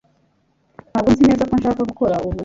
Ntabwo 0.89 1.09
nzi 1.11 1.23
neza 1.29 1.47
ko 1.49 1.53
nshaka 1.59 1.81
gukora 1.89 2.15
ubu 2.27 2.39